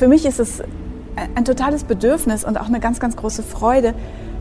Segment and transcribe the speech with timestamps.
[0.00, 0.62] für mich ist es
[1.34, 3.94] ein totales Bedürfnis und auch eine ganz, ganz große Freude,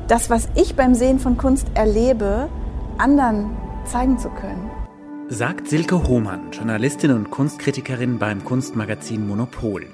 [0.07, 2.47] das, was ich beim Sehen von Kunst erlebe,
[2.97, 3.49] anderen
[3.83, 4.71] zeigen zu können.
[5.27, 9.85] Sagt Silke Hohmann, Journalistin und Kunstkritikerin beim Kunstmagazin Monopol.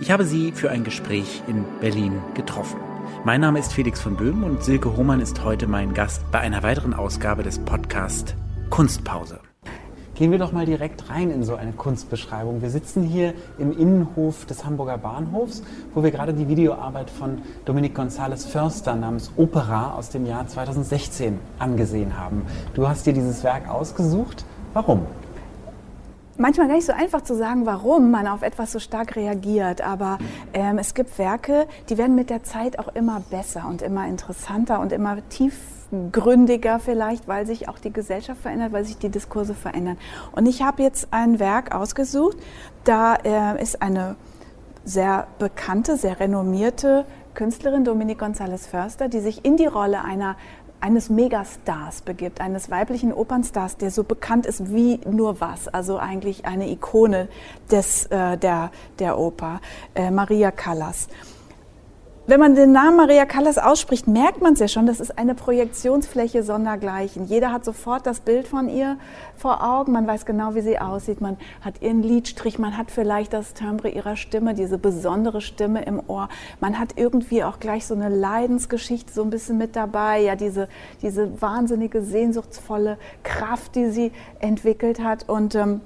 [0.00, 2.80] Ich habe sie für ein Gespräch in Berlin getroffen.
[3.24, 6.64] Mein Name ist Felix von Böhm und Silke Hohmann ist heute mein Gast bei einer
[6.64, 8.34] weiteren Ausgabe des Podcasts
[8.70, 9.38] Kunstpause.
[10.22, 12.62] Gehen wir doch mal direkt rein in so eine Kunstbeschreibung.
[12.62, 15.64] Wir sitzen hier im Innenhof des Hamburger Bahnhofs,
[15.94, 21.40] wo wir gerade die Videoarbeit von Dominique González Förster namens Opera aus dem Jahr 2016
[21.58, 22.46] angesehen haben.
[22.74, 24.44] Du hast dir dieses Werk ausgesucht.
[24.74, 25.06] Warum?
[26.38, 29.80] manchmal gar nicht so einfach zu sagen, warum man auf etwas so stark reagiert.
[29.80, 30.18] Aber
[30.54, 34.78] ähm, es gibt Werke, die werden mit der Zeit auch immer besser und immer interessanter
[34.78, 35.18] und immer
[35.92, 39.98] tiefgründiger vielleicht, weil sich auch die Gesellschaft verändert, weil sich die Diskurse verändern.
[40.32, 42.36] Und ich habe jetzt ein Werk ausgesucht,
[42.84, 44.16] da äh, ist eine
[44.84, 50.36] sehr bekannte, sehr renommierte Künstlerin Dominique González Förster, die sich in die Rolle einer
[50.80, 56.44] eines Megastars begibt, eines weiblichen Opernstars, der so bekannt ist wie nur was, also eigentlich
[56.44, 57.28] eine Ikone
[57.70, 59.60] des, äh, der, der Oper,
[59.94, 61.06] äh, Maria Callas.
[62.24, 65.34] Wenn man den Namen Maria Callas ausspricht, merkt man es ja schon, das ist eine
[65.34, 67.26] Projektionsfläche sondergleichen.
[67.26, 68.96] Jeder hat sofort das Bild von ihr
[69.36, 73.32] vor Augen, man weiß genau, wie sie aussieht, man hat ihren Liedstrich, man hat vielleicht
[73.32, 76.28] das Timbre ihrer Stimme, diese besondere Stimme im Ohr.
[76.60, 80.68] Man hat irgendwie auch gleich so eine Leidensgeschichte so ein bisschen mit dabei, ja, diese,
[81.02, 85.28] diese wahnsinnige, sehnsuchtsvolle Kraft, die sie entwickelt hat.
[85.28, 85.80] Und ähm,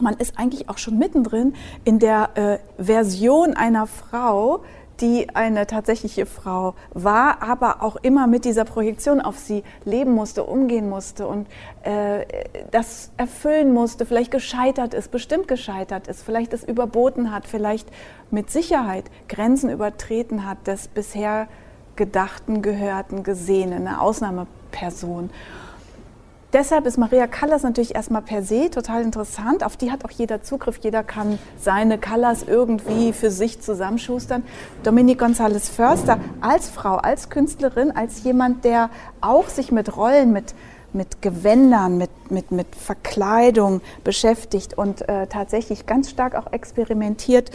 [0.00, 4.64] man ist eigentlich auch schon mittendrin in der äh, Version einer Frau,
[5.00, 10.44] die eine tatsächliche Frau war, aber auch immer mit dieser Projektion auf sie leben musste,
[10.44, 11.46] umgehen musste und
[11.82, 12.24] äh,
[12.70, 17.88] das erfüllen musste, vielleicht gescheitert ist, bestimmt gescheitert ist, vielleicht es überboten hat, vielleicht
[18.30, 21.48] mit Sicherheit Grenzen übertreten hat des bisher
[21.96, 25.30] Gedachten, Gehörten, Gesehenen, eine Ausnahmeperson.
[26.52, 29.64] Deshalb ist Maria Callas natürlich erstmal per se total interessant.
[29.64, 30.78] Auf die hat auch jeder Zugriff.
[30.80, 34.44] Jeder kann seine Callas irgendwie für sich zusammenschustern.
[34.84, 38.90] Dominique González Förster als Frau, als Künstlerin, als jemand, der
[39.20, 40.54] auch sich mit Rollen, mit
[40.92, 47.50] mit Gewändern, mit, mit, mit Verkleidung beschäftigt und äh, tatsächlich ganz stark auch experimentiert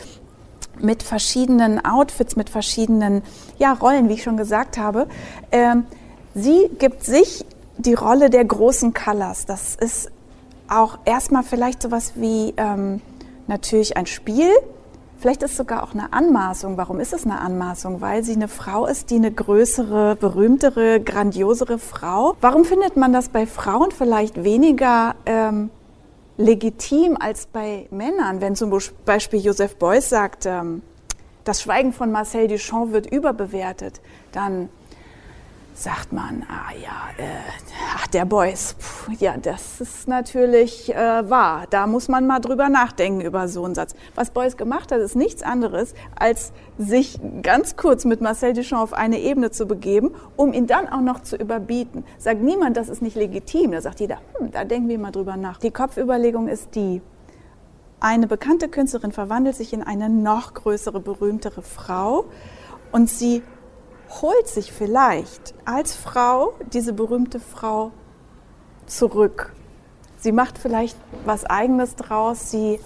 [0.80, 3.24] mit verschiedenen Outfits, mit verschiedenen
[3.58, 5.08] ja, Rollen, wie ich schon gesagt habe.
[5.52, 5.86] Ähm,
[6.34, 7.46] sie gibt sich
[7.86, 9.46] die Rolle der großen Colors.
[9.46, 10.12] Das ist
[10.68, 13.02] auch erstmal vielleicht sowas wie ähm,
[13.48, 14.52] natürlich ein Spiel.
[15.18, 16.78] Vielleicht ist es sogar auch eine Anmaßung.
[16.78, 18.02] Warum ist es eine Anmaßung?
[18.02, 22.36] Weil sie eine Frau ist, die eine größere, berühmtere, grandiosere Frau.
[22.42, 25.70] Warum findet man das bei Frauen vielleicht weniger ähm,
[26.38, 28.42] legitim als bei Männern?
[28.42, 28.76] Wenn zum
[29.06, 30.82] Beispiel Joseph Beuys sagt, ähm,
[31.44, 34.70] das Schweigen von Marcel Duchamp wird überbewertet, dann
[35.74, 37.30] sagt man, ah ja, äh,
[37.96, 38.76] ach, der Beuys,
[39.20, 41.66] ja, das ist natürlich äh, wahr.
[41.70, 43.96] Da muss man mal drüber nachdenken über so einen Satz.
[44.16, 48.94] Was Beuys gemacht hat, ist nichts anderes, als sich ganz kurz mit Marcel Duchamp auf
[48.94, 52.04] eine Ebene zu begeben, um ihn dann auch noch zu überbieten.
[52.18, 53.72] Sagt niemand, das ist nicht legitim.
[53.72, 55.58] Da sagt jeder, hm, da denken wir mal drüber nach.
[55.58, 57.02] Die Kopfüberlegung ist die,
[58.00, 62.26] eine bekannte Künstlerin verwandelt sich in eine noch größere, berühmtere Frau
[62.92, 63.44] und sie
[64.22, 67.92] holt sich vielleicht als Frau diese berühmte Frau
[68.86, 69.54] zurück.
[70.18, 72.52] Sie macht vielleicht was Eigenes draus.
[72.52, 72.80] Sie,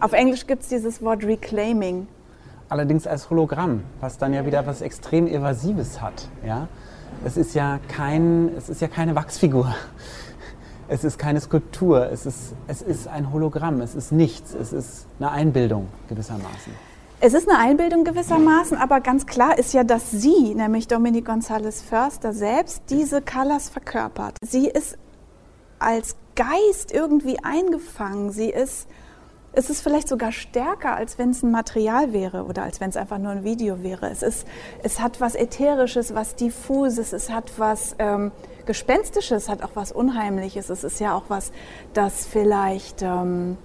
[0.00, 2.06] auf Englisch gibt es dieses Wort Reclaiming.
[2.68, 6.28] Allerdings als Hologramm, was dann ja wieder was extrem Evasives hat.
[6.46, 6.68] Ja?
[7.24, 9.74] Es, ist ja kein, es ist ja keine Wachsfigur.
[10.86, 12.10] Es ist keine Skulptur.
[12.10, 13.80] Es ist, es ist ein Hologramm.
[13.80, 14.54] Es ist nichts.
[14.54, 16.72] Es ist eine Einbildung gewissermaßen.
[17.20, 21.82] Es ist eine Einbildung gewissermaßen, aber ganz klar ist ja, dass sie, nämlich Dominique González
[21.82, 24.36] Förster selbst, diese Callas verkörpert.
[24.40, 24.96] Sie ist
[25.80, 28.30] als Geist irgendwie eingefangen.
[28.30, 28.86] Sie ist,
[29.52, 32.96] es ist vielleicht sogar stärker, als wenn es ein Material wäre oder als wenn es
[32.96, 34.08] einfach nur ein Video wäre.
[34.10, 34.46] Es, ist,
[34.84, 38.30] es hat was Ätherisches, was Diffuses, es hat was ähm,
[38.64, 40.70] Gespenstisches, hat auch was Unheimliches.
[40.70, 41.50] Es ist ja auch was,
[41.94, 43.02] das vielleicht...
[43.02, 43.58] Ähm,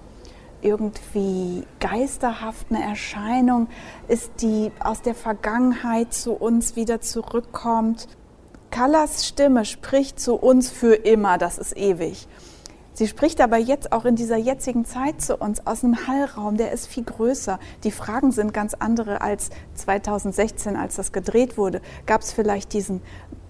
[0.64, 3.68] irgendwie geisterhaft eine Erscheinung
[4.08, 8.08] ist, die aus der Vergangenheit zu uns wieder zurückkommt.
[8.72, 12.28] Callas Stimme spricht zu uns für immer, das ist ewig.
[12.96, 16.72] Sie spricht aber jetzt auch in dieser jetzigen Zeit zu uns aus einem Hallraum, der
[16.72, 17.60] ist viel größer.
[17.84, 21.82] Die Fragen sind ganz andere als 2016, als das gedreht wurde.
[22.06, 23.02] Gab es vielleicht diesen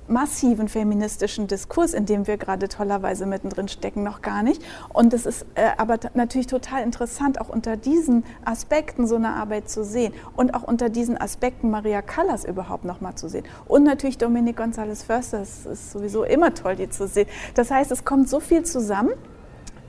[0.07, 4.61] massiven feministischen Diskurs, in dem wir gerade tollerweise mittendrin stecken, noch gar nicht.
[4.89, 9.69] Und es ist äh, aber natürlich total interessant, auch unter diesen Aspekten so eine Arbeit
[9.69, 13.45] zu sehen und auch unter diesen Aspekten Maria Callas überhaupt noch mal zu sehen.
[13.67, 17.27] Und natürlich Dominique González Förster, es ist sowieso immer toll, die zu sehen.
[17.55, 19.11] Das heißt, es kommt so viel zusammen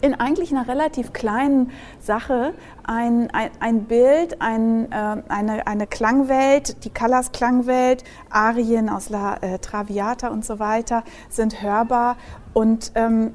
[0.01, 1.71] in eigentlich einer relativ kleinen
[2.01, 9.09] Sache ein, ein, ein Bild, ein, äh, eine, eine Klangwelt, die Callas Klangwelt, Arien aus
[9.09, 12.17] La äh, Traviata und so weiter sind hörbar.
[12.53, 13.33] Und ähm,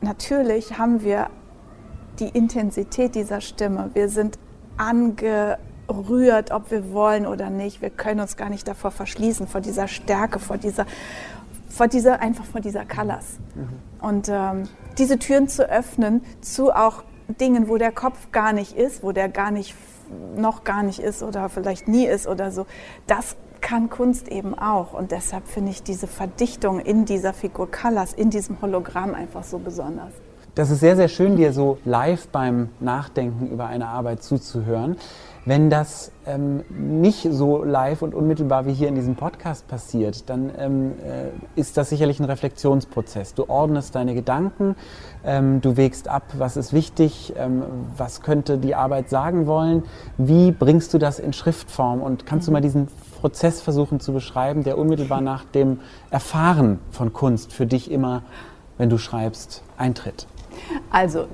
[0.00, 1.30] natürlich haben wir
[2.18, 3.90] die Intensität dieser Stimme.
[3.94, 4.38] Wir sind
[4.78, 7.82] angerührt, ob wir wollen oder nicht.
[7.82, 10.86] Wir können uns gar nicht davor verschließen, vor dieser Stärke, vor dieser,
[11.68, 13.38] vor dieser einfach vor dieser Callas.
[13.54, 13.85] Mhm.
[14.00, 17.04] Und ähm, diese Türen zu öffnen zu auch
[17.40, 19.74] Dingen, wo der Kopf gar nicht ist, wo der gar nicht
[20.36, 22.66] noch gar nicht ist oder vielleicht nie ist oder so,
[23.06, 24.92] das kann Kunst eben auch.
[24.92, 29.58] Und deshalb finde ich diese Verdichtung in dieser Figur Callas, in diesem Hologramm einfach so
[29.58, 30.12] besonders.
[30.54, 34.96] Das ist sehr, sehr schön, dir so live beim Nachdenken über eine Arbeit zuzuhören.
[35.46, 40.50] Wenn das ähm, nicht so live und unmittelbar wie hier in diesem Podcast passiert, dann
[40.58, 43.34] ähm, äh, ist das sicherlich ein Reflexionsprozess.
[43.34, 44.74] Du ordnest deine Gedanken,
[45.24, 47.62] ähm, du wägst ab, was ist wichtig, ähm,
[47.96, 49.84] was könnte die Arbeit sagen wollen,
[50.18, 52.88] wie bringst du das in Schriftform und kannst du mal diesen
[53.20, 55.78] Prozess versuchen zu beschreiben, der unmittelbar nach dem
[56.10, 58.24] Erfahren von Kunst für dich immer,
[58.78, 60.26] wenn du schreibst, eintritt?
[60.90, 61.28] Also,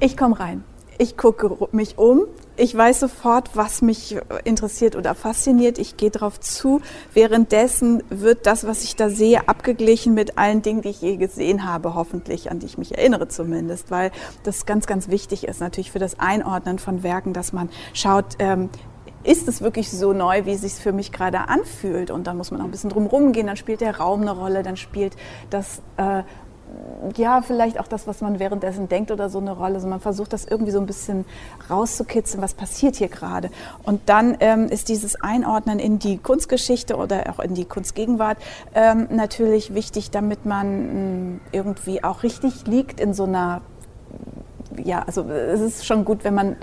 [0.00, 0.64] ich komme rein.
[0.98, 2.26] Ich gucke mich um,
[2.56, 5.78] ich weiß sofort, was mich interessiert oder fasziniert.
[5.78, 6.80] Ich gehe darauf zu.
[7.12, 11.70] Währenddessen wird das, was ich da sehe, abgeglichen mit allen Dingen, die ich je gesehen
[11.70, 14.10] habe, hoffentlich, an die ich mich erinnere zumindest, weil
[14.42, 18.70] das ganz, ganz wichtig ist natürlich für das Einordnen von Werken, dass man schaut, ähm,
[19.22, 22.10] ist es wirklich so neu, wie es sich für mich gerade anfühlt?
[22.10, 24.62] Und dann muss man auch ein bisschen drum rumgehen, dann spielt der Raum eine Rolle,
[24.62, 25.16] dann spielt
[25.50, 26.22] das äh,
[27.16, 29.74] ja, vielleicht auch das, was man währenddessen denkt oder so eine Rolle.
[29.74, 31.24] Also man versucht das irgendwie so ein bisschen
[31.70, 33.50] rauszukitzeln, was passiert hier gerade.
[33.82, 38.38] Und dann ähm, ist dieses Einordnen in die Kunstgeschichte oder auch in die Kunstgegenwart
[38.74, 43.60] ähm, natürlich wichtig, damit man ähm, irgendwie auch richtig liegt in so einer,
[44.82, 46.56] ja, also es ist schon gut, wenn man,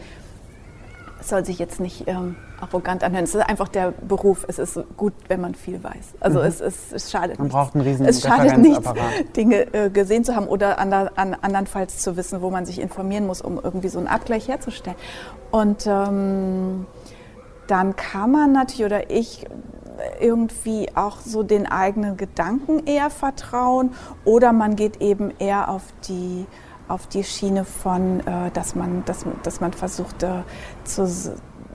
[1.22, 3.24] soll sich jetzt nicht ähm, arrogant anhören.
[3.24, 4.45] Es ist einfach der Beruf.
[4.48, 6.15] Es ist gut, wenn man viel weiß.
[6.19, 6.45] Also mhm.
[6.45, 7.56] es, es, es schadet Man nichts.
[7.56, 8.88] braucht einen riesen Es schadet nichts,
[9.36, 13.27] Dinge äh, gesehen zu haben oder ander, an, andernfalls zu wissen, wo man sich informieren
[13.27, 14.98] muss, um irgendwie so einen Abgleich herzustellen.
[15.51, 16.86] Und ähm,
[17.68, 19.45] dann kann man natürlich oder ich
[20.19, 23.92] irgendwie auch so den eigenen Gedanken eher vertrauen
[24.25, 26.48] oder man geht eben eher auf die
[26.88, 30.44] auf die Schiene von, äh, dass, man, dass, dass man versucht äh,
[30.83, 31.07] zu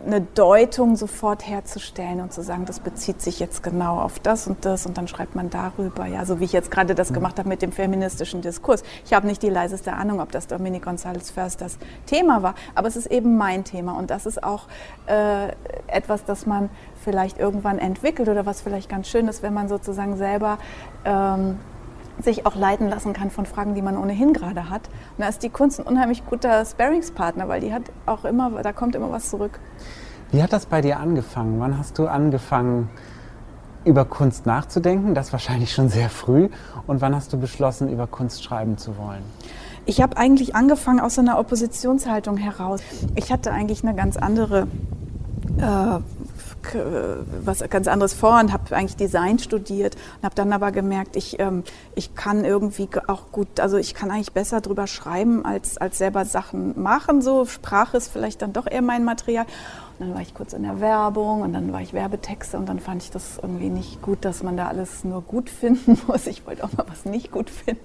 [0.06, 4.65] eine Deutung sofort herzustellen und zu sagen, das bezieht sich jetzt genau auf das und
[4.65, 7.15] das und dann schreibt man darüber, ja, so wie ich jetzt gerade das mhm.
[7.15, 8.83] gemacht habe mit dem feministischen Diskurs.
[9.05, 12.89] Ich habe nicht die leiseste Ahnung, ob das Dominique González First das Thema war, aber
[12.89, 14.67] es ist eben mein Thema und das ist auch
[15.06, 15.49] äh,
[15.87, 16.71] etwas, das man
[17.05, 20.59] vielleicht irgendwann entwickelt oder was vielleicht ganz schön ist, wenn man sozusagen selber
[21.05, 21.59] ähm,
[22.23, 24.88] sich auch leiten lassen kann von Fragen, die man ohnehin gerade hat.
[25.17, 28.73] Und da ist die Kunst ein unheimlich guter Sparingspartner, weil die hat auch immer, da
[28.73, 29.59] kommt immer was zurück.
[30.31, 31.59] Wie hat das bei dir angefangen?
[31.61, 32.91] Wann hast du angefangen,
[33.85, 35.15] über Kunst nachzudenken?
[35.15, 36.49] Das wahrscheinlich schon sehr früh.
[36.87, 39.23] Und wann hast du beschlossen, über Kunst schreiben zu wollen?
[39.87, 42.82] Ich habe eigentlich angefangen aus einer Oppositionshaltung heraus.
[43.15, 44.67] Ich hatte eigentlich eine ganz andere
[45.56, 45.99] äh,
[47.44, 51.38] was ganz anderes vor und habe eigentlich Design studiert und habe dann aber gemerkt, ich,
[51.38, 55.98] ähm, ich kann irgendwie auch gut, also ich kann eigentlich besser drüber schreiben als, als
[55.98, 57.22] selber Sachen machen.
[57.22, 59.46] So Sprache ist vielleicht dann doch eher mein Material
[59.98, 63.02] dann war ich kurz in der Werbung und dann war ich Werbetexte und dann fand
[63.02, 66.26] ich das irgendwie nicht gut, dass man da alles nur gut finden muss.
[66.26, 67.82] Ich wollte auch mal was nicht gut finden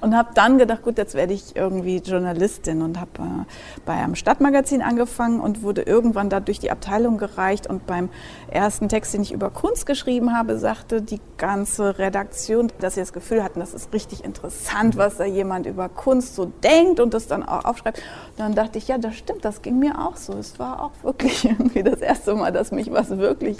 [0.00, 4.16] und habe dann gedacht, gut, jetzt werde ich irgendwie Journalistin und habe äh, bei einem
[4.16, 8.08] Stadtmagazin angefangen und wurde irgendwann da durch die Abteilung gereicht und beim
[8.50, 13.12] ersten Text, den ich über Kunst geschrieben habe, sagte die ganze Redaktion, dass sie das
[13.12, 17.28] Gefühl hatten, das ist richtig interessant, was da jemand über Kunst so denkt und das
[17.28, 17.98] dann auch aufschreibt.
[17.98, 20.32] Und dann dachte ich, ja, das stimmt, das ging mir auch so.
[20.34, 23.58] Es war auch wirklich irgendwie das erste Mal, dass mich was wirklich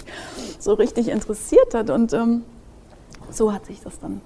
[0.59, 1.89] so richtig interessiert hat.
[1.89, 2.43] Und ähm,
[3.29, 4.21] so hat sich das dann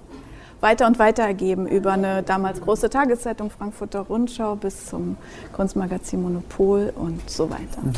[0.60, 5.16] weiter und weiter ergeben über eine damals große Tageszeitung Frankfurter Rundschau bis zum
[5.52, 7.80] Kunstmagazin Monopol und so weiter.
[7.82, 7.94] Mhm.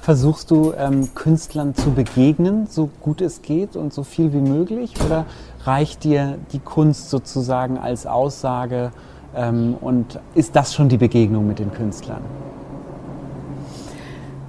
[0.00, 4.94] Versuchst du ähm, Künstlern zu begegnen, so gut es geht und so viel wie möglich?
[5.04, 5.26] Oder
[5.64, 8.92] reicht dir die Kunst sozusagen als Aussage
[9.34, 12.22] ähm, und ist das schon die Begegnung mit den Künstlern?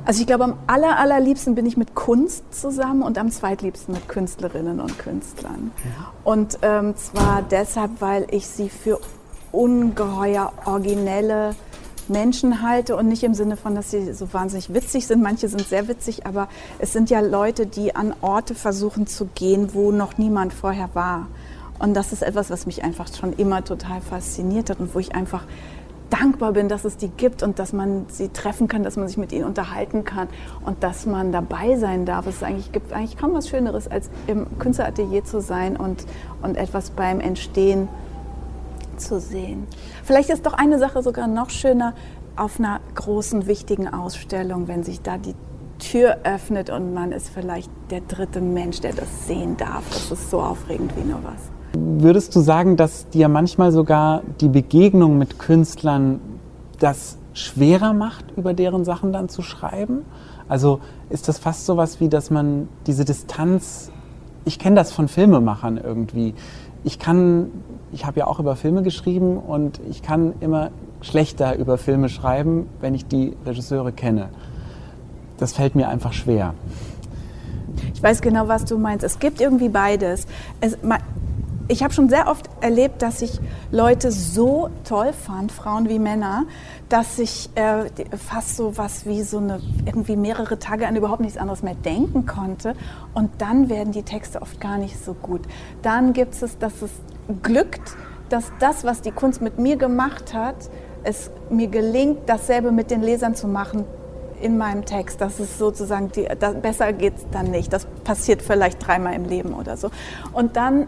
[0.07, 4.07] Also ich glaube, am aller, allerliebsten bin ich mit Kunst zusammen und am zweitliebsten mit
[4.07, 5.71] Künstlerinnen und Künstlern.
[5.83, 6.13] Ja.
[6.23, 9.01] Und ähm, zwar deshalb, weil ich sie für
[9.51, 11.55] ungeheuer originelle
[12.07, 15.21] Menschen halte und nicht im Sinne von, dass sie so wahnsinnig witzig sind.
[15.21, 16.47] Manche sind sehr witzig, aber
[16.79, 21.27] es sind ja Leute, die an Orte versuchen zu gehen, wo noch niemand vorher war.
[21.79, 25.15] Und das ist etwas, was mich einfach schon immer total fasziniert hat und wo ich
[25.15, 25.43] einfach
[26.09, 29.17] dankbar bin, dass es die gibt und dass man sie treffen kann, dass man sich
[29.17, 30.27] mit ihnen unterhalten kann
[30.65, 32.27] und dass man dabei sein darf.
[32.27, 36.05] Es eigentlich, gibt eigentlich kaum was Schöneres, als im Künstleratelier zu sein und,
[36.41, 37.87] und etwas beim Entstehen
[38.97, 39.67] zu sehen.
[40.03, 41.93] Vielleicht ist doch eine Sache sogar noch schöner
[42.35, 45.35] auf einer großen, wichtigen Ausstellung, wenn sich da die
[45.79, 49.83] Tür öffnet und man ist vielleicht der dritte Mensch, der das sehen darf.
[49.89, 51.56] Das ist so aufregend wie nur was.
[51.73, 56.19] Würdest du sagen, dass dir manchmal sogar die Begegnung mit Künstlern
[56.79, 60.05] das schwerer macht, über deren Sachen dann zu schreiben?
[60.47, 63.91] Also ist das fast so was wie, dass man diese Distanz,
[64.45, 66.33] ich kenne das von Filmemachern irgendwie.
[66.83, 67.51] Ich kann,
[67.91, 70.71] ich habe ja auch über Filme geschrieben und ich kann immer
[71.01, 74.29] schlechter über Filme schreiben, wenn ich die Regisseure kenne.
[75.37, 76.53] Das fällt mir einfach schwer.
[77.93, 79.03] Ich weiß genau, was du meinst.
[79.03, 80.27] Es gibt irgendwie beides.
[80.61, 80.77] Es,
[81.67, 83.39] ich habe schon sehr oft erlebt, dass ich
[83.71, 86.45] Leute so toll fand, Frauen wie Männer,
[86.89, 87.85] dass ich äh,
[88.17, 92.25] fast so was wie so eine irgendwie mehrere Tage an überhaupt nichts anderes mehr denken
[92.25, 92.73] konnte.
[93.13, 95.41] Und dann werden die Texte oft gar nicht so gut.
[95.81, 96.91] Dann gibt es, dass es
[97.43, 97.97] glückt,
[98.29, 100.69] dass das, was die Kunst mit mir gemacht hat,
[101.03, 103.85] es mir gelingt, dasselbe mit den Lesern zu machen
[104.41, 105.19] in meinem Text.
[105.19, 107.73] Das ist sozusagen, die, das, besser geht es dann nicht.
[107.73, 109.89] Das passiert vielleicht dreimal im Leben oder so.
[110.33, 110.87] Und dann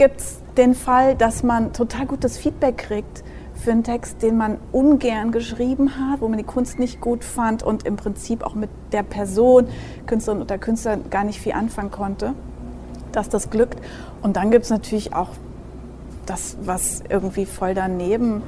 [0.00, 4.56] gibt es den Fall, dass man total gutes Feedback kriegt für einen Text, den man
[4.72, 8.70] ungern geschrieben hat, wo man die Kunst nicht gut fand und im Prinzip auch mit
[8.92, 9.66] der Person,
[10.06, 12.32] Künstlerin oder Künstler, gar nicht viel anfangen konnte,
[13.12, 13.78] dass das glückt.
[14.22, 15.28] Und dann gibt es natürlich auch
[16.24, 18.42] das, was irgendwie voll daneben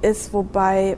[0.00, 0.96] ist, wobei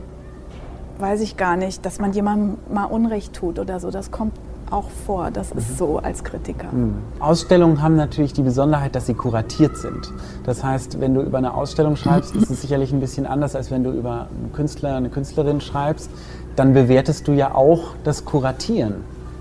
[0.97, 3.91] weiß ich gar nicht, dass man jemandem mal Unrecht tut oder so.
[3.91, 4.33] Das kommt
[4.75, 5.31] auch vor.
[5.31, 5.77] Das ist mhm.
[5.77, 6.71] so als Kritiker.
[6.73, 6.97] Mhm.
[7.21, 10.13] Ausstellungen haben natürlich die Besonderheit, dass sie kuratiert sind.
[10.45, 13.71] Das heißt, wenn du über eine Ausstellung schreibst, ist es sicherlich ein bisschen anders, als
[13.71, 16.11] wenn du über einen Künstler, eine Künstlerin schreibst.
[16.57, 18.97] Dann bewertest du ja auch das Kuratieren.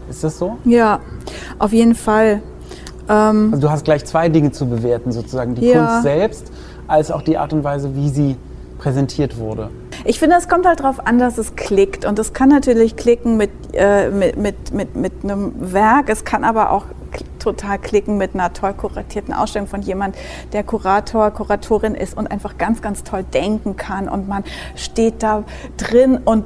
[0.10, 0.58] Ist das so?
[0.66, 1.00] Ja,
[1.60, 2.42] auf jeden Fall.
[3.10, 5.86] Ähm, also du hast gleich zwei Dinge zu bewerten, sozusagen die ja.
[5.86, 6.52] Kunst selbst,
[6.88, 8.38] als auch die Art und Weise, wie sie
[8.78, 9.70] präsentiert wurde.
[10.06, 12.04] Ich finde, es kommt halt darauf an, dass es klickt.
[12.06, 16.44] Und es kann natürlich klicken mit, äh, mit, mit, mit, mit einem Werk, es kann
[16.44, 16.86] aber auch
[17.40, 20.16] total klicken mit einer toll kuratierten Ausstellung von jemand,
[20.54, 24.10] der Kurator, Kuratorin ist und einfach ganz, ganz toll denken kann.
[24.10, 24.44] Und man
[24.76, 25.44] steht da
[25.78, 26.46] drin und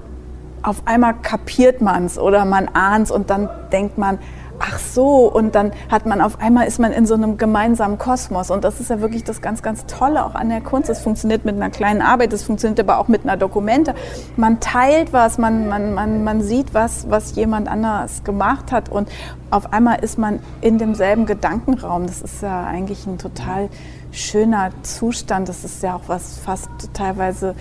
[0.64, 4.20] auf einmal kapiert man es oder man ahnt es und dann denkt man,
[4.60, 8.52] ach so, und dann hat man auf einmal ist man in so einem gemeinsamen Kosmos.
[8.52, 10.90] Und das ist ja wirklich das ganz, ganz Tolle auch an der Kunst.
[10.90, 13.94] Es funktioniert mit einer kleinen Arbeit, es funktioniert aber auch mit einer Dokumente.
[14.36, 18.90] Man teilt was, man, man, man, man sieht was, was jemand anders gemacht hat.
[18.90, 19.10] Und
[19.52, 22.08] auf einmal ist man in demselben Gedankenraum.
[22.08, 23.70] Das ist ja eigentlich ein total
[24.12, 25.50] schöner Zustand.
[25.50, 27.56] Das ist ja auch was fast teilweise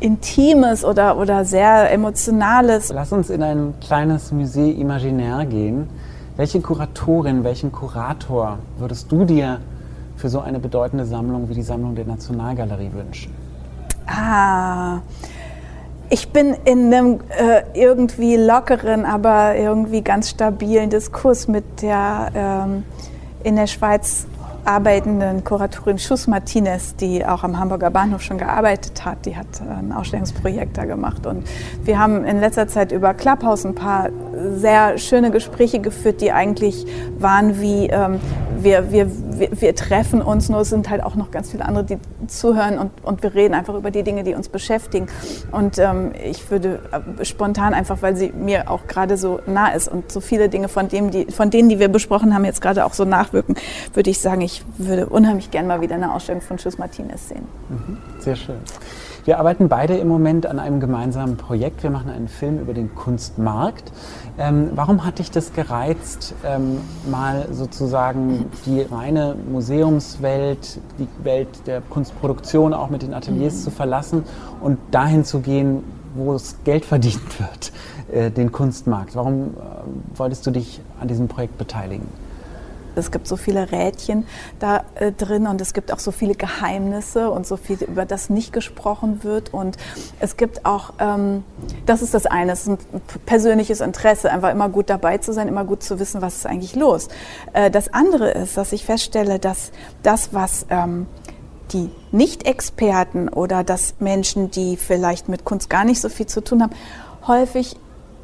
[0.00, 2.90] Intimes oder, oder sehr Emotionales.
[2.94, 5.88] Lass uns in ein kleines Musée Imaginaire gehen.
[6.40, 9.60] Welche Kuratorin, welchen Kurator würdest du dir
[10.16, 13.34] für so eine bedeutende Sammlung wie die Sammlung der Nationalgalerie wünschen?
[14.06, 15.00] Ah,
[16.08, 22.84] ich bin in einem äh, irgendwie lockeren, aber irgendwie ganz stabilen Diskurs mit der ähm,
[23.44, 24.26] in der Schweiz
[24.64, 29.26] arbeitenden Kuratorin Schuss Martinez, die auch am Hamburger Bahnhof schon gearbeitet hat.
[29.26, 31.26] Die hat ein Ausstellungsprojekt da gemacht.
[31.26, 31.46] Und
[31.84, 34.08] wir haben in letzter Zeit über Clubhouse ein paar
[34.56, 36.86] sehr schöne Gespräche geführt, die eigentlich
[37.18, 38.20] waren wie, ähm,
[38.58, 41.84] wir, wir, wir, wir, treffen uns, nur es sind halt auch noch ganz viele andere,
[41.84, 45.06] die zuhören und, und wir reden einfach über die Dinge, die uns beschäftigen.
[45.50, 49.88] Und ähm, ich würde äh, spontan einfach, weil sie mir auch gerade so nah ist
[49.88, 52.84] und so viele Dinge von, dem, die, von denen, die wir besprochen haben, jetzt gerade
[52.84, 53.56] auch so nachwirken,
[53.94, 57.46] würde ich sagen, ich würde unheimlich gerne mal wieder eine Ausstellung von Schuss Martinez sehen.
[57.68, 58.56] Mhm, sehr schön.
[59.24, 61.82] Wir arbeiten beide im Moment an einem gemeinsamen Projekt.
[61.82, 63.92] Wir machen einen Film über den Kunstmarkt.
[64.38, 66.78] Ähm, warum hat dich das gereizt, ähm,
[67.10, 73.64] mal sozusagen die reine Museumswelt, die Welt der Kunstproduktion auch mit den Ateliers mhm.
[73.64, 74.24] zu verlassen
[74.62, 75.84] und dahin zu gehen,
[76.14, 77.72] wo es Geld verdient wird,
[78.10, 79.14] äh, den Kunstmarkt?
[79.16, 82.08] Warum äh, wolltest du dich an diesem Projekt beteiligen?
[82.96, 84.26] Es gibt so viele Rädchen
[84.58, 88.30] da äh, drin und es gibt auch so viele Geheimnisse und so viel, über das
[88.30, 89.52] nicht gesprochen wird.
[89.52, 89.76] Und
[90.20, 91.44] es gibt auch, ähm,
[91.86, 92.78] das ist das eine, es ist ein
[93.26, 96.76] persönliches Interesse, einfach immer gut dabei zu sein, immer gut zu wissen, was ist eigentlich
[96.76, 97.08] los.
[97.52, 101.06] Äh, das andere ist, dass ich feststelle, dass das, was ähm,
[101.72, 106.62] die Nicht-Experten oder dass Menschen, die vielleicht mit Kunst gar nicht so viel zu tun
[106.62, 106.72] haben,
[107.26, 107.76] häufig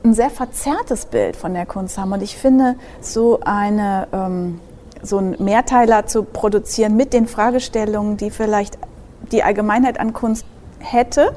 [0.07, 2.13] ein sehr verzerrtes Bild von der Kunst haben.
[2.13, 4.61] Und ich finde, so eine ähm,
[5.03, 8.79] so einen Mehrteiler zu produzieren mit den Fragestellungen, die vielleicht
[9.33, 10.45] die Allgemeinheit an Kunst
[10.79, 11.33] hätte,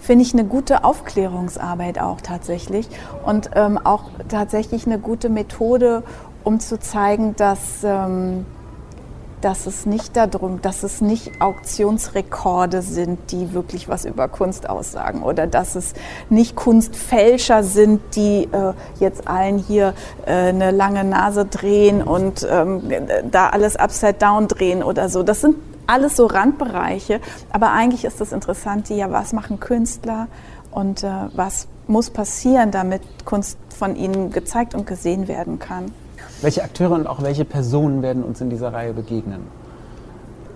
[0.00, 2.88] finde ich eine gute Aufklärungsarbeit auch tatsächlich
[3.24, 6.02] und ähm, auch tatsächlich eine gute Methode,
[6.44, 8.46] um zu zeigen, dass ähm,
[9.44, 15.22] dass es nicht darum, dass es nicht Auktionsrekorde sind, die wirklich was über Kunst aussagen
[15.22, 15.94] oder dass es
[16.30, 19.94] nicht Kunstfälscher sind, die äh, jetzt allen hier
[20.26, 22.82] äh, eine lange Nase drehen und ähm,
[23.30, 25.22] da alles upside down drehen oder so.
[25.22, 25.56] Das sind
[25.86, 27.20] alles so Randbereiche,
[27.50, 30.28] aber eigentlich ist das Interessante ja, was machen Künstler
[30.70, 35.92] und äh, was muss passieren, damit Kunst von ihnen gezeigt und gesehen werden kann.
[36.42, 39.46] Welche Akteure und auch welche Personen werden uns in dieser Reihe begegnen?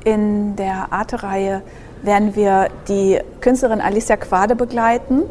[0.04, 1.62] In der Arte-Reihe
[2.02, 5.22] werden wir die Künstlerin Alicia Quade begleiten.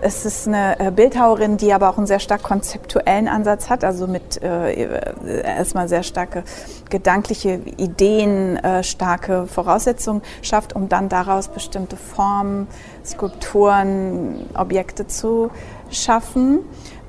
[0.00, 4.06] Es ist eine äh, Bildhauerin, die aber auch einen sehr stark konzeptuellen Ansatz hat, also
[4.06, 5.00] mit äh,
[5.42, 6.44] erstmal sehr starke
[6.90, 12.66] gedankliche Ideen, äh, starke Voraussetzungen schafft, um dann daraus bestimmte Formen,
[13.04, 15.50] Skulpturen, Objekte zu
[15.90, 16.60] schaffen.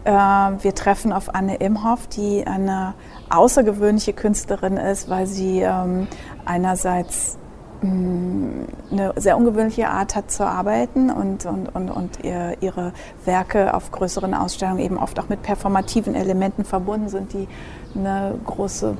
[0.06, 2.94] Äh, wir treffen auf Anne Imhoff, die eine
[3.30, 6.08] außergewöhnliche Künstlerin ist, weil sie ähm,
[6.46, 7.38] einerseits
[7.82, 12.94] mm, eine sehr ungewöhnliche Art hat zu arbeiten und, und, und, und ihre
[13.26, 17.48] Werke auf größeren Ausstellungen eben oft auch mit performativen Elementen verbunden sind, die
[17.96, 18.96] eine große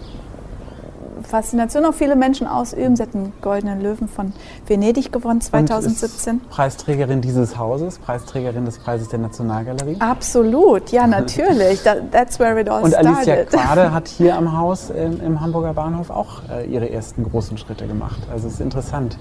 [1.24, 2.96] Faszination auch viele Menschen ausüben.
[2.96, 4.34] Sie hat einen goldenen Löwen von
[4.68, 6.42] Venedig gewonnen 2017.
[6.50, 9.98] Preisträgerin dieses Hauses, Preisträgerin des Preises der Nationalgalerie.
[10.00, 11.82] Absolut, ja natürlich.
[12.12, 13.16] That's where it all Und started.
[13.16, 17.58] Alicia Quade hat hier am Haus im, im Hamburger Bahnhof auch äh, ihre ersten großen
[17.58, 18.20] Schritte gemacht.
[18.32, 19.18] Also es ist interessant.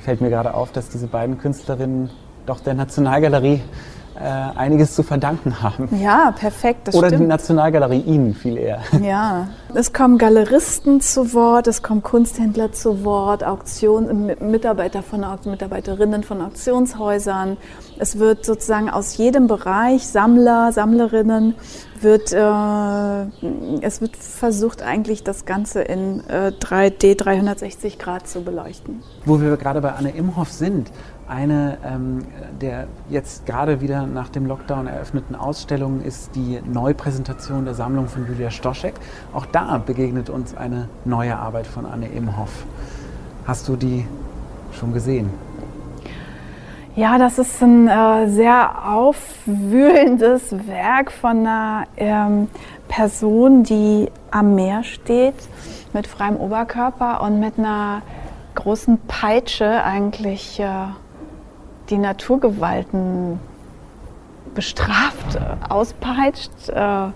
[0.00, 2.10] Fällt mir gerade auf, dass diese beiden Künstlerinnen
[2.46, 3.62] doch der Nationalgalerie
[4.16, 5.88] äh, einiges zu verdanken haben.
[6.00, 6.94] Ja, perfekt.
[6.94, 7.22] Oder stimmt.
[7.22, 8.80] die Nationalgalerie Ihnen viel eher.
[9.02, 16.22] Ja, es kommen Galeristen zu Wort, es kommen Kunsthändler zu Wort, Auktion, Mitarbeiter von Mitarbeiterinnen
[16.22, 17.56] von Auktionshäusern.
[17.98, 21.54] Es wird sozusagen aus jedem Bereich Sammler, Sammlerinnen
[22.00, 29.02] wird, äh, es wird versucht eigentlich das Ganze in äh, 3D 360 Grad zu beleuchten.
[29.24, 30.92] Wo wir gerade bei Anne Imhoff sind,
[31.28, 32.24] eine ähm,
[32.60, 38.26] der jetzt gerade wieder nach dem Lockdown eröffneten Ausstellungen ist die Neupräsentation der Sammlung von
[38.26, 38.94] Julia Stoschek.
[39.32, 42.64] Auch da begegnet uns eine neue Arbeit von Anne Imhoff.
[43.46, 44.06] Hast du die
[44.72, 45.30] schon gesehen?
[46.96, 52.48] Ja, das ist ein äh, sehr aufwühlendes Werk von einer ähm,
[52.86, 55.34] Person, die am Meer steht,
[55.92, 58.02] mit freiem Oberkörper und mit einer
[58.54, 60.66] großen Peitsche eigentlich äh,
[61.90, 63.38] die Naturgewalten
[64.54, 67.08] bestraft, äh, auspeitscht äh,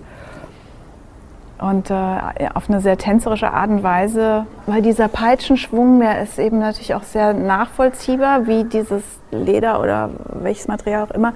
[1.61, 6.59] und äh, auf eine sehr tänzerische Art und Weise, weil dieser Peitschenschwung, der ist eben
[6.59, 11.35] natürlich auch sehr nachvollziehbar, wie dieses Leder oder welches Material auch immer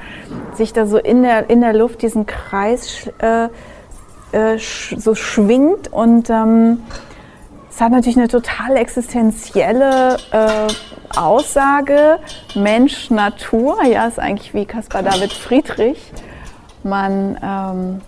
[0.54, 3.48] sich da so in der, in der Luft diesen Kreis äh,
[4.32, 6.78] äh, sch so schwingt und ähm,
[7.74, 10.68] es hat natürlich eine total existenzielle äh,
[11.16, 12.18] Aussage.
[12.54, 16.12] Mensch, Natur, ja, ist eigentlich wie Caspar David Friedrich.
[16.82, 18.02] Man ähm,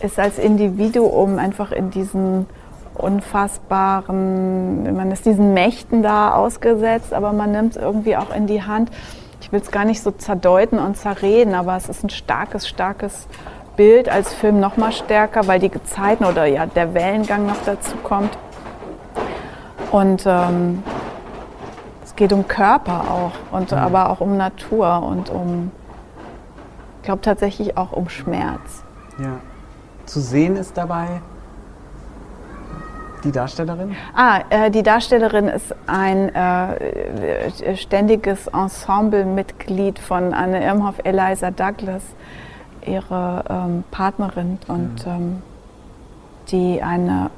[0.00, 2.46] ist als Individuum einfach in diesen
[2.94, 8.62] unfassbaren, man ist diesen Mächten da ausgesetzt, aber man nimmt es irgendwie auch in die
[8.62, 8.90] Hand.
[9.42, 13.28] Ich will es gar nicht so zerdeuten und zerreden, aber es ist ein starkes, starkes
[13.76, 17.96] Bild als Film noch mal stärker, weil die Gezeiten oder ja der Wellengang noch dazu
[18.02, 18.36] kommt.
[19.90, 20.82] Und ähm,
[22.04, 23.78] es geht um Körper auch und mhm.
[23.78, 25.70] aber auch um Natur und um,
[26.98, 28.82] ich glaube tatsächlich auch um Schmerz.
[29.18, 29.38] Ja.
[30.06, 31.20] Zu sehen ist dabei
[33.24, 33.96] die Darstellerin?
[34.14, 42.02] Ah, äh, die Darstellerin ist ein äh, ständiges Ensemblemitglied von Anne Irmhoff, Eliza Douglas
[42.86, 45.42] ihre ähm, Partnerin und ähm,
[46.48, 47.30] die eine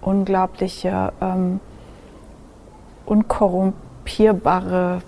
[0.00, 1.60] unglaubliche, ähm,
[3.06, 5.02] unkorrumpierbare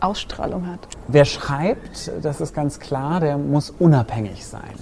[0.00, 0.80] Ausstrahlung hat.
[1.08, 4.74] Wer schreibt, das ist ganz klar, der muss unabhängig sein.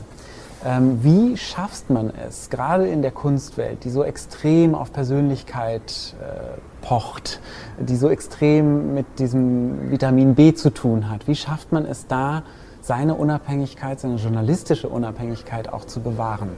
[0.64, 6.86] Ähm, wie schafft man es, gerade in der Kunstwelt, die so extrem auf Persönlichkeit äh,
[6.86, 7.40] pocht,
[7.78, 12.44] die so extrem mit diesem Vitamin B zu tun hat, wie schafft man es da,
[12.82, 16.50] seine Unabhängigkeit, seine journalistische Unabhängigkeit auch zu bewahren?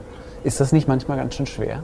[0.43, 1.83] Ist das nicht manchmal ganz schön schwer?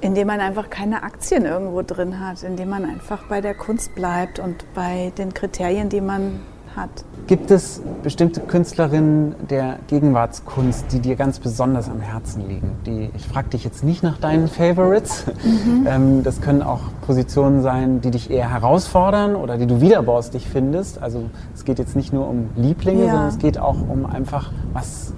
[0.00, 4.38] Indem man einfach keine Aktien irgendwo drin hat, indem man einfach bei der Kunst bleibt
[4.38, 6.40] und bei den Kriterien, die man
[6.76, 6.90] hat.
[7.26, 12.70] Gibt es bestimmte Künstlerinnen der Gegenwartskunst, die dir ganz besonders am Herzen liegen?
[12.86, 15.24] Die, ich frage dich jetzt nicht nach deinen Favorites.
[15.44, 15.76] Mhm.
[15.86, 21.00] Ähm, das können auch Positionen sein, die dich eher herausfordern oder die du widerborstig findest.
[21.00, 23.10] Also es geht jetzt nicht nur um Lieblinge, ja.
[23.12, 25.12] sondern es geht auch um einfach, was,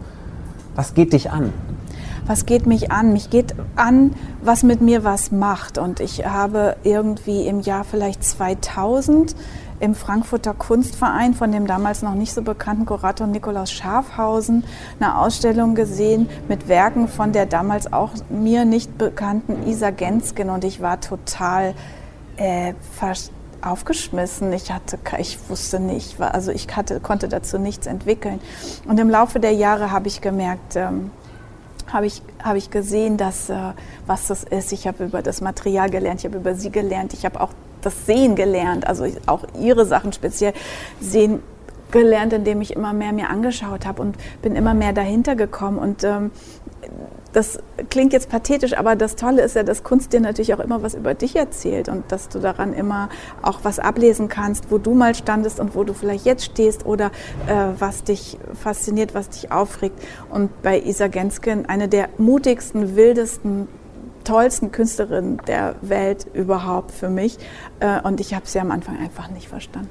[0.75, 1.53] was geht dich an?
[2.29, 3.13] was geht mich an?
[3.13, 5.79] Mich geht an, was mit mir was macht.
[5.79, 9.35] Und ich habe irgendwie im Jahr vielleicht 2000
[9.81, 14.65] im Frankfurter Kunstverein von dem damals noch nicht so bekannten Kurator Nikolaus Schafhausen
[15.01, 20.65] eine Ausstellung gesehen mit Werken von der damals auch mir nicht bekannten Isa Genskin und
[20.65, 21.75] ich war total
[22.37, 22.73] äh,
[23.61, 24.53] aufgeschmissen.
[24.53, 28.41] Ich hatte, ich wusste nicht, also ich hatte, konnte dazu nichts entwickeln.
[28.87, 31.11] Und im Laufe der Jahre habe ich gemerkt, ähm,
[31.93, 33.57] habe ich, hab ich gesehen, dass, äh,
[34.07, 34.73] was das ist.
[34.73, 37.51] Ich habe über das Material gelernt, ich habe über sie gelernt, ich habe auch
[37.83, 40.53] das Sehen gelernt, also auch ihre Sachen speziell
[41.01, 41.43] sehen
[41.91, 45.79] gelernt, indem ich immer mehr mir angeschaut habe und bin immer mehr dahinter gekommen.
[45.79, 46.31] Und ähm,
[47.33, 47.59] das
[47.91, 50.95] klingt jetzt pathetisch, aber das Tolle ist ja, dass Kunst dir natürlich auch immer was
[50.95, 53.11] über dich erzählt und dass du daran immer
[53.43, 57.07] auch was ablesen kannst, wo du mal standest und wo du vielleicht jetzt stehst oder
[57.47, 60.01] äh, was dich fasziniert, was dich aufregt.
[60.31, 63.69] Und bei Isa Genskin, eine der mutigsten, wildesten
[64.29, 67.39] tollsten Künstlerinnen der Welt überhaupt für mich.
[67.81, 69.89] Äh, und ich habe sie am Anfang einfach nicht verstanden.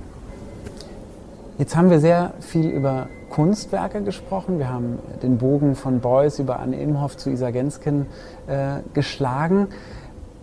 [1.58, 4.60] Jetzt haben wir sehr viel über Kunstwerke gesprochen.
[4.60, 8.06] Wir haben den Bogen von Beuys über Anne Imhoff zu Isa Genskin
[8.46, 9.70] äh, geschlagen.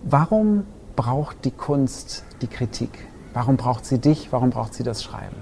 [0.02, 2.90] Warum braucht die Kunst die Kritik?
[3.32, 4.32] Warum braucht sie dich?
[4.32, 5.36] Warum braucht sie das Schreiben?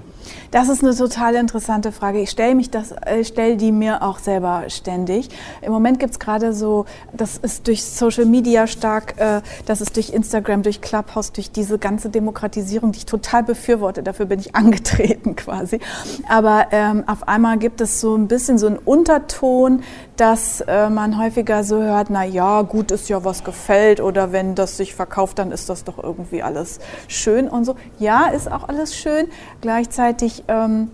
[0.51, 2.21] Das ist eine total interessante Frage.
[2.21, 5.29] Ich stelle mich das, äh, stelle die mir auch selber ständig.
[5.63, 9.97] Im Moment gibt es gerade so, das ist durch Social Media stark, äh, das ist
[9.97, 14.03] durch Instagram, durch Clubhouse, durch diese ganze Demokratisierung, die ich total befürworte.
[14.03, 15.81] Dafür bin ich angetreten quasi.
[16.29, 19.83] Aber ähm, auf einmal gibt es so ein bisschen so einen Unterton,
[20.17, 24.55] dass äh, man häufiger so hört, na ja, gut ist ja was gefällt oder wenn
[24.55, 27.77] das sich verkauft, dann ist das doch irgendwie alles schön und so.
[27.99, 29.29] Ja, ist auch alles schön.
[29.63, 30.12] Gleichzeitig
[30.49, 30.91] ähm,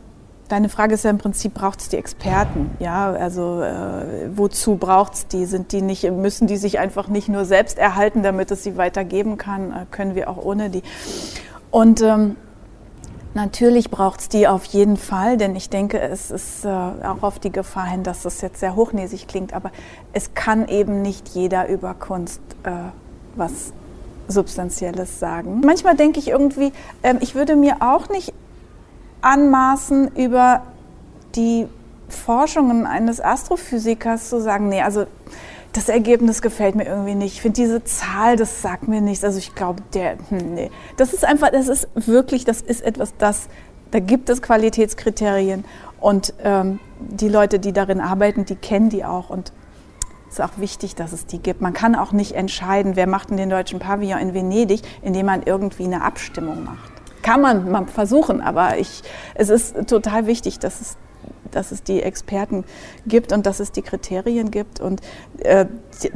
[0.49, 2.71] Deine Frage ist ja im Prinzip, braucht es die Experten?
[2.79, 5.45] Ja, also äh, wozu braucht es die?
[5.45, 9.37] Sind die nicht, müssen die sich einfach nicht nur selbst erhalten, damit es sie weitergeben
[9.37, 9.73] kann?
[9.73, 10.83] Äh, können wir auch ohne die?
[11.71, 12.37] Und ähm,
[13.35, 17.39] Natürlich braucht es die auf jeden Fall, denn ich denke, es ist äh, auch auf
[17.39, 19.71] die Gefahr hin, dass das jetzt sehr hochnäsig klingt, aber
[20.13, 22.71] es kann eben nicht jeder über Kunst äh,
[23.37, 23.73] was
[24.29, 25.61] Substanzielles sagen.
[25.65, 28.33] Manchmal denke ich irgendwie, äh, ich würde mir auch nicht
[29.21, 30.63] anmaßen, über
[31.35, 31.67] die
[32.09, 35.07] Forschungen eines Astrophysikers zu sagen, nee, also
[35.73, 37.35] das Ergebnis gefällt mir irgendwie nicht.
[37.35, 39.23] Ich finde diese Zahl, das sagt mir nichts.
[39.25, 40.71] Also ich glaube, der, hm, nee.
[40.97, 43.49] Das ist einfach, das ist wirklich, das ist etwas, das,
[43.91, 45.65] da gibt es Qualitätskriterien
[46.01, 49.53] und ähm, die Leute, die darin arbeiten, die kennen die auch und
[50.29, 51.63] es ist auch wichtig, dass es die gibt.
[51.63, 55.43] Man kann auch nicht entscheiden, wer macht denn den deutschen Pavillon in Venedig, indem man
[55.43, 56.98] irgendwie eine Abstimmung macht.
[57.29, 59.03] Kann man mal versuchen, aber ich,
[59.35, 60.97] es ist total wichtig, dass es
[61.51, 62.65] dass es die Experten
[63.07, 64.81] gibt und dass es die Kriterien gibt.
[64.81, 65.01] Und
[65.41, 65.67] äh,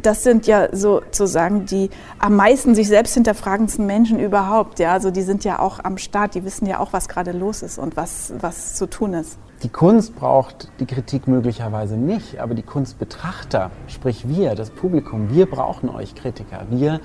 [0.01, 4.79] das sind ja sozusagen die am meisten sich selbst hinterfragendsten Menschen überhaupt.
[4.79, 7.63] Ja, also die sind ja auch am Start, die wissen ja auch, was gerade los
[7.63, 9.39] ist und was, was zu tun ist.
[9.63, 15.47] Die Kunst braucht die Kritik möglicherweise nicht, aber die Kunstbetrachter, sprich wir, das Publikum, wir
[15.47, 16.67] brauchen euch Kritiker.
[16.71, 17.01] Wir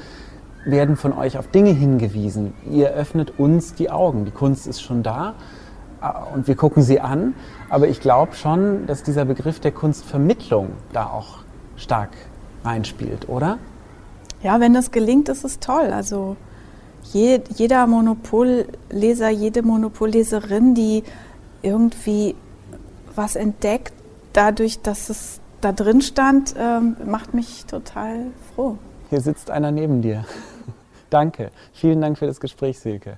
[0.65, 2.53] werden von euch auf Dinge hingewiesen.
[2.69, 4.25] Ihr öffnet uns die Augen.
[4.25, 5.35] Die Kunst ist schon da
[6.01, 7.35] äh, und wir gucken sie an.
[7.69, 11.39] Aber ich glaube schon, dass dieser Begriff der Kunstvermittlung da auch
[11.75, 12.09] stark
[12.63, 13.57] reinspielt, oder?
[14.43, 15.91] Ja, wenn das gelingt, ist es toll.
[15.93, 16.35] Also
[17.11, 21.03] je, jeder Monopolleser, jede Monopolleserin, die
[21.61, 22.35] irgendwie
[23.15, 23.93] was entdeckt,
[24.33, 28.77] dadurch, dass es da drin stand, ähm, macht mich total froh.
[29.09, 30.25] Hier sitzt einer neben dir.
[31.09, 31.51] Danke.
[31.73, 33.17] Vielen Dank für das Gespräch, Silke.